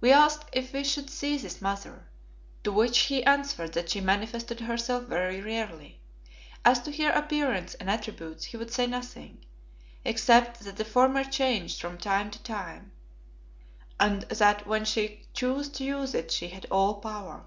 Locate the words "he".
3.00-3.22, 8.46-8.56